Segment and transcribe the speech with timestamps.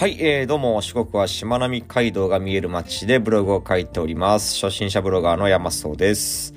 [0.00, 4.54] はい、えー、どうも、四国はしまなみ海道が見える街でブログを書いております。
[4.54, 6.54] 初心者ブロガーの山荘です。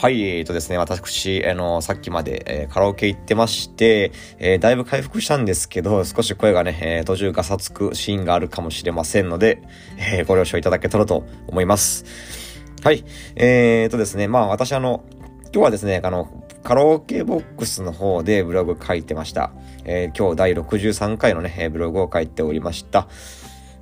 [0.00, 9.60] はい、えーとですね、私、あの、さっきまで、えー、カラオケ行ってまして、えー、だいぶ回復したんですけど、少し声がね、えー、途中ガサつくシーンがあるかもしれませんので、
[9.98, 12.06] えー、ご了承いただけたらと思います。
[12.82, 13.04] はい、
[13.36, 15.04] えーとですね、まあ私あの、
[15.54, 19.52] 今日はですね、あの、カラオケボックスの方でブログ書いてました。
[19.84, 23.08] えー、今日第63回のね、ブログを書いておりました。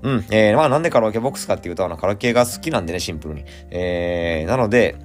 [0.03, 0.25] うん。
[0.31, 3.45] えー、まあなんでカラオケボックスかっていうと、あの、カラオケが好きなんでね、シンプルに。
[3.71, 4.97] えー、なので、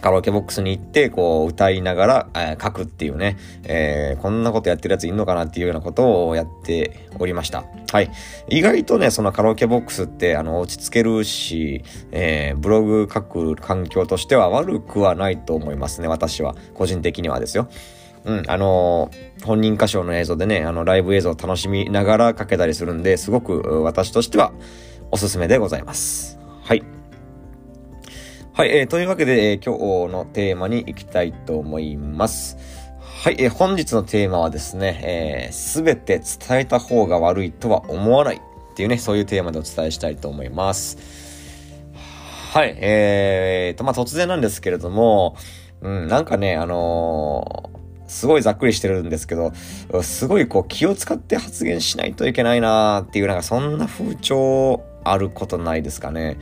[0.00, 7.64] カラオケボックスに行って、こう、歌いながら、えー、書くっていうね、えー、こんなことやってるやついんのかなっていうようなことをやっておりました。
[7.92, 8.10] はい。
[8.48, 11.82] 意外とね、そのカラオケボックスって、あの、落ち着けるし、
[12.12, 16.54] えー、ブログ書く環境としては悪くはないと思いますね、私は。
[16.74, 17.68] 個人的にはですよ。
[18.24, 24.52] うん、あのー、本人歌唱の映像でね、あの、ライブ映像を楽しみながら書けたりするんで、すごく私としては
[25.12, 26.38] おすすめでございます。
[26.62, 26.95] はい。
[28.56, 32.56] はい、えー、というわけで、えー、今日のテーマに行きたいと思います。
[33.02, 38.40] はい、えー、本日のテーマはですね、す、え、べ、て伝えた方が悪いとは思わないっ
[38.74, 40.96] ていうね、そういうテーマでお伝えしたいと思います。
[42.54, 45.36] はい、えーと、まあ、突然なんですけれども、
[45.82, 49.52] うん、なんかね、あのー、すごいざっくりしてるんですけど、
[50.00, 56.38] すごいこう気を使って発言しないといけないなーっていう、なんかそんな風潮あることないですかね。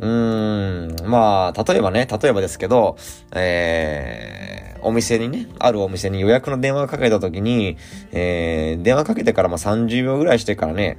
[0.00, 2.96] うーん、まあ、例えばね、例えばですけど、
[3.32, 7.76] えー、お店にね、あるお店に予約の電話をかけた時に、
[8.12, 10.98] えー、電話かけてからまあ30秒ぐらいしてからね、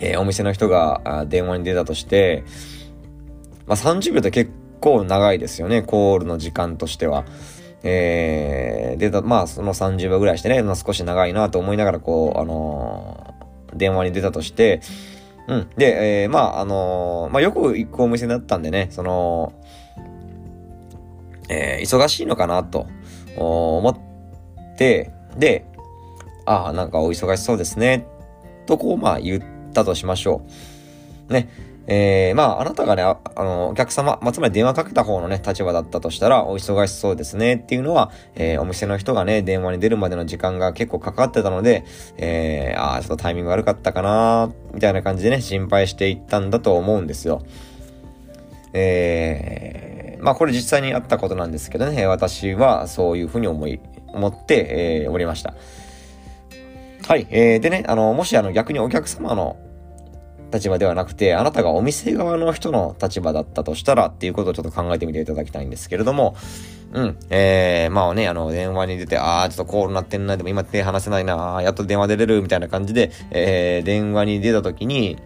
[0.00, 2.44] えー、お店の人が電話に出たとして、
[3.66, 7.24] まあ30秒って結構長いですよね、コールの時間としては。
[7.84, 14.80] えー、出た、まあその30秒ぐらいしてね、まあ、少し長いなと思いながらこう、あのー、電話に出たとして、
[15.48, 15.70] うん。
[15.76, 19.52] で、えー、まあ、あのー、まあ、よく行くお店だったんでね、その、
[21.48, 22.86] えー、忙しいのかなと
[23.36, 25.66] 思って、で、
[26.44, 28.06] ああ、なんかお忙しそうですね、
[28.66, 30.42] とこう、まあ、言ったとしましょ
[31.28, 31.32] う。
[31.32, 31.48] ね。
[31.88, 41.84] えー、まあ、あなたがね、あの、お客様、まあ、つまり電話かけた方のね、立場だったとしたら、お忙しそうですねっていうのは、えー、お店の人がね、電話に出るまでの時間が結構かかってたので、
[42.16, 47.42] えー、ああ、ちょっとタイミング悪かったかなみたいな感じでね、心配していったんだと思うんですよ。
[48.72, 55.54] えー、まあ、これ実際にあったことなんですけどね、私はそういうふうに思い、思って、えー、おりました。
[57.06, 57.28] はい。
[57.30, 59.56] えー、でね、あの、もしあの逆にお客様の
[60.52, 66.36] 立場ではなくて、あなたがお店側の人の立場だったとしたらっていうことをちょっと考えてみていただきたいんですけれども、
[66.92, 75.18] うん、えー、まあね、あの、電話に出て、あー、ちょっとコールなってんな、でも今手離せないな、やっと電話出れる、みたいな感じで、えー、電話に出た時に、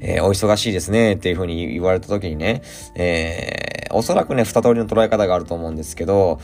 [0.00, 2.62] えー、お忙しいですね、っていうふうに言われた時にね、
[2.94, 6.40] えー、おそらくね、二通りの捉え方があると思うんですけど、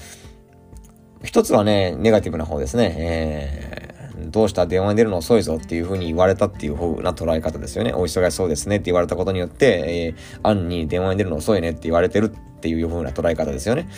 [1.22, 2.94] 一つはね、ネガティブな方ですね。
[2.98, 3.83] えー
[4.26, 4.66] どうした？
[4.66, 7.92] 電話に出るの遅いぞっていう風に言われたっていう風な捉え方ですよね。
[7.92, 13.88] お忙しそうですねって言われたことによって、えー、案に電話に出るの遅いねって言われてるっていう風な捉え方ですよね。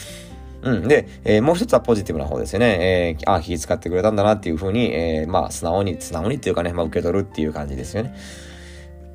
[0.62, 0.88] うん。
[0.88, 3.16] で、えー、もう一つはポジティブな方ですよね。
[3.20, 8.14] えー、あ、気遣ってくれたんだなっていう風に、えー、まあ、素直に、素直にっていうかね、まあ、受け取るっていう感じですよね。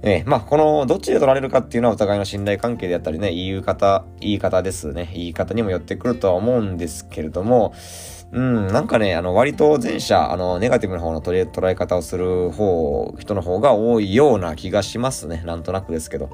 [0.04, 5.12] えー、まあ、この、どっちで取られるかっていうのはお互いの信頼関係であったりね、言い方、言い方ですね。
[5.14, 7.74] 言い方にもよってくるとは思うんですけれども、
[8.32, 15.44] うん、なんかね、あの、割と前者、あの、ネガティブな方の取り捉え方をする方、人の方が多いような気がしますね。
[15.46, 16.30] なんとなくですけど。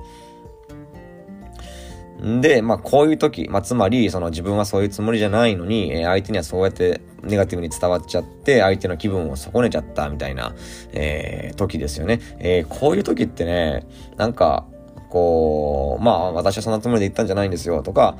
[2.41, 10.55] で、まあ、こういう時、まあ、つまり、その自分はそういうつもりじゃないのに、えー、相手にはそうやってネガティブに伝わっちゃって、相手の気分を損ねちゃったみたいな、
[10.93, 12.19] えー、時ですよね。
[12.39, 13.85] えー、こういう時ってね、
[14.17, 14.65] なんか、
[15.09, 18.17] こう、まあ、私はそんなつもりで言ったんじゃないんですよ、とか、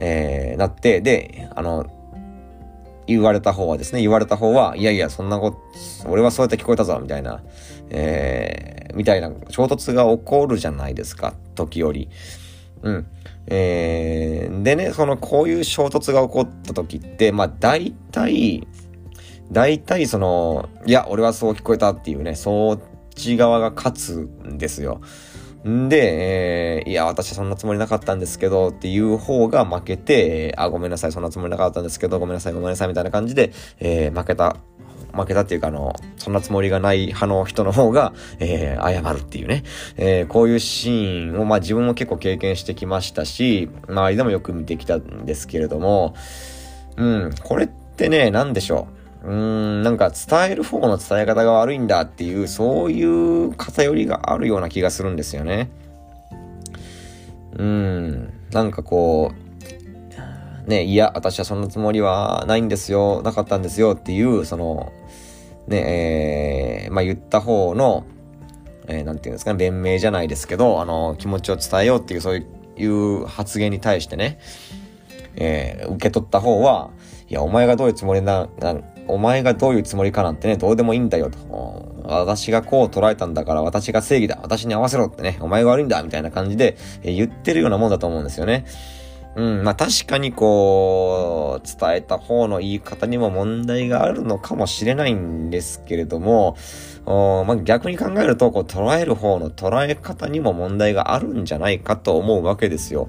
[0.00, 1.86] えー、なって、で、あの、
[3.06, 5.58] 言われた方はですね、言われた方は、いやいや、そんなこと、
[6.08, 7.42] 俺はそうやって聞こえたぞ、みたいな、
[7.90, 12.08] えー、みたいな衝突が起こるじゃないですか、時折。
[12.82, 13.06] うん。
[13.46, 18.66] えー、でね、その、こういう衝突が起こった時って、まあ、大体、
[19.52, 22.80] 大体その、いや、俺はそう聞こえたっていうね、そっ
[23.14, 25.00] ち側が勝つんですよ。
[25.68, 34.56] んで、えー、いや、私はそんなつもりなかったんですけど、っていう方が負けて、えー、あ、ごめんなさい、そんなつもりなかったんですけど、ごめんなさい、ごめんなさい、みたいな感じで、えー、負けた、
[35.12, 39.62] 負けたっていうか、あの、そんなつもりがない派の人の方が、えー、謝るっていうね。
[39.96, 46.14] えー、こういうシーンを、まあ自分も結構経験してきましたし、周りでもよく見てきたんですけれども、
[46.96, 49.03] うん、これってね、なんでしょう。
[49.24, 55.70] うーん、なんか伝える方の伝え方が悪いんだっていう、そういう偏りがあるような気がするんですよね。
[57.54, 59.32] うーん、なんかこ
[60.66, 64.92] う、ね、いや、私はそんなつもりはないんですよ、なかったんですよっていう、その、
[65.68, 68.04] ね、えー、まあ言った方の、
[68.86, 74.38] えー、ていうんですかね、弁明じゃないですけど、あの、気持ちを伝えようっていう、そういう発言に対してね、
[75.36, 76.90] えー、受け取った方は、
[77.28, 78.74] いや、お前がどういうつもりな、な
[79.06, 81.92] お前がどういうつもりかなんてね、どうでもいいんだよと。
[82.04, 84.38] 私がこう捉えたんだから私が正義だ。
[84.42, 88.64] 私に合わせろってね、お前が悪いんだみたいな感じで、え、言ってるようなもんだと思うんですよね。
[89.36, 96.56] うん、まあ確かにこう、伝えた方の言い方にも問題があるのかもしれないんですけれども、
[97.04, 103.08] おまあ、逆に考えると、こう捉える方の捉え方にも問題があるんじゃないかと思うわけですよ。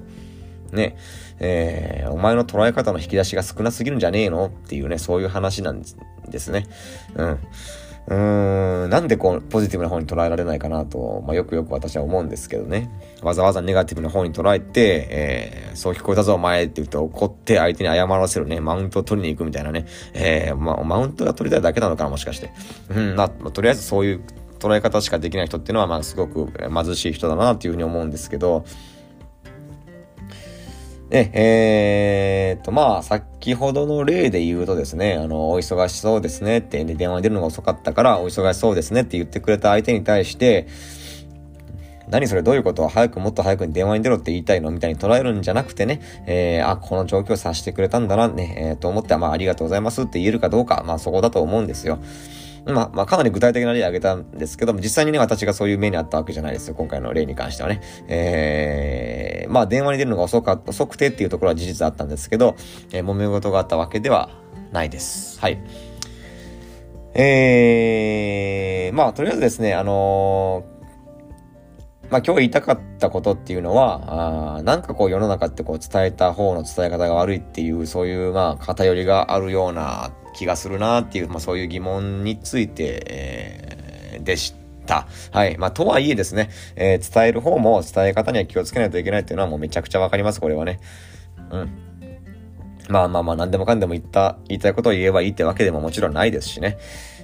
[0.76, 0.96] ね。
[1.40, 4.46] えー、お前の捉え方の引き出しが少なすぎるんじゃねえの？
[4.46, 6.66] っていうね、そういう話なんですね。
[7.16, 7.38] うん。
[8.08, 12.88] うーん、なんでこう、ポジティブな方に捉えられないかなと、まあ、よくよく私は思うんですけどね。
[13.20, 19.86] わざわざネガティブな方に捉えて、えー、そう聞こえたぞお前って言って怒って相手に謝らせるね、マウントを取りに行くみたいなね。
[20.14, 22.52] えー、まあ、マウントが取りたいだけなのかな、もしかして。
[22.90, 24.20] うん、まあ、とりあえずそういう
[24.60, 28.64] 捉え方しかできない人っていうのは、まあ、すごく貧しい人だなっていうふうに思うんですけど、
[31.08, 40.66] で、えー、っと、まあ、先ほどの例で言うとですね、あの、お忙しそうですねって、電話に出るのが遅かったから、お忙しそうですねって言ってくれた相手に対して、
[42.08, 42.86] 何それどういうこと？
[42.86, 44.70] 早くもっと早くに電話に出ろって言いたいの？
[44.70, 51.98] みたいに捉えるんじゃなくてね、えー、あ、この状況を察してくれたんだな、ね、えー、と思って、まあ、ありがとうございますって言えるかどうか、まあ、そこだと思うんですよ。
[52.64, 56.74] まあ、まあ、かなり具体的な例を挙げたんですけども、実際にね、私がそういう目にあったわけじゃないですよ。
[56.74, 57.80] 今回の例に関してはね。
[58.08, 59.15] えー、
[59.56, 62.56] まあ、電話に出るのが遅か遅くてっていうところは事実あったんですけど、
[62.92, 64.28] えー、揉め事があったわけでは
[64.70, 65.40] ないです。
[65.40, 65.58] はい。
[67.14, 70.76] えー、まあ、とりあえずですね、あのー
[72.10, 84.65] まあ今日言いたかったことっていうのは、あなんかこう世の中ってこう伝えた方の伝え方が悪いっていう、そういうまあ偏りがあるような気がするなっていう、まあそういう疑問について、えー、でした。
[85.32, 85.58] はい。
[85.58, 90.80] まあ、とはいえですね、えー、伝える方も伝え方には気をつけないといけないっていうのはもうめちゃくちゃわかります、これはね。
[91.50, 91.70] うん。
[92.88, 96.78] まあまあまあ、何でもかんでも言った、言いたいことを言えばいいってわけでももちろんないですしね。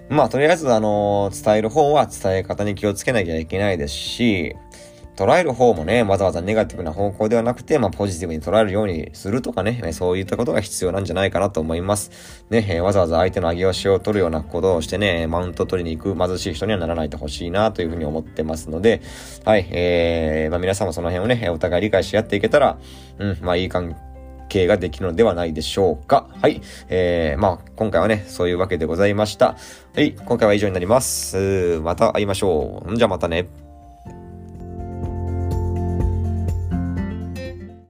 [0.09, 4.56] まあ、とりあえず、あのー、伝える方は伝え方に気をつけなきゃいけないですし、
[5.22, 12.44] 捉える方もね、わざわざネガティブな方向ではなくて、まあ、ポジティブに捉えるようにするとかね、そういったことが必要なんじゃないかなと思います。
[12.50, 19.00] ね、えー、わざわざ相手の上げ足を取るようなことをしてね、マウント取りに行く貧しい人にはならないでほしいなというふうに思ってますので、
[19.44, 22.78] はい、えー、まあ、皆さんもその辺をね、お互い理解し合っていけたら、
[23.19, 23.94] うん、まあ、いい関
[24.48, 26.26] 係ができるのではないでしょうか。
[26.42, 26.60] はい。
[26.88, 29.56] えー、まあ、今回はね、そういうわけでございました。
[29.94, 31.80] はい、今回は以上になります。
[31.80, 32.96] また会いましょう。
[32.96, 33.62] じゃまたね。